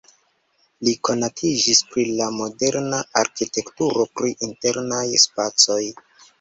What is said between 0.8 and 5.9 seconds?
Li konatiĝis pri la moderna arkitekturo pri internaj spacoj.